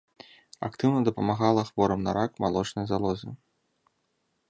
Актыўна 0.67 0.99
дапамагала 1.09 1.67
хворым 1.69 2.01
на 2.09 2.17
рак 2.19 2.43
малочнай 2.47 2.85
залозы. 2.93 3.29